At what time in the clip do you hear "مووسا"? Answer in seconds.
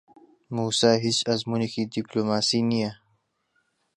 0.55-0.91